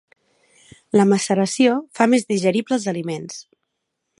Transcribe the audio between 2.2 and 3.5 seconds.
digerible els aliments.